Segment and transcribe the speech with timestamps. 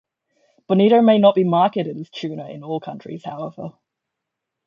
[0.67, 3.73] Bonito may not be marketed as tuna in all countries, however.